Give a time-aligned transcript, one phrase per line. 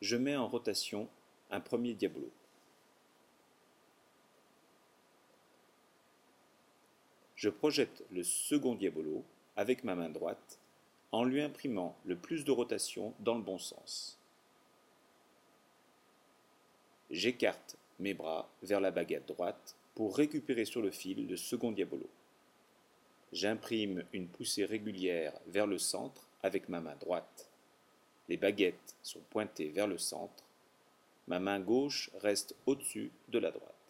[0.00, 1.08] je mets en rotation
[1.50, 2.30] un premier diabolo.
[7.36, 9.24] Je projette le second diabolo
[9.56, 10.58] avec ma main droite
[11.12, 14.18] en lui imprimant le plus de rotation dans le bon sens.
[17.10, 22.08] J'écarte mes bras vers la baguette droite pour récupérer sur le fil le second diabolo.
[23.32, 27.50] J'imprime une poussée régulière vers le centre avec ma main droite.
[28.28, 30.44] Les baguettes sont pointées vers le centre.
[31.28, 33.85] Ma main gauche reste au-dessus de la droite.